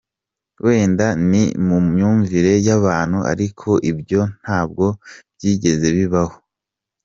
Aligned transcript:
Wenda 0.65 1.07
ni 1.29 1.43
mu 1.67 1.77
myumvire 1.89 2.53
y’abantu 2.67 3.17
ariko 3.31 3.69
ibyo 3.91 4.21
ntabwo 4.41 4.85
byigeze 5.35 5.87
bibaho. 5.97 6.37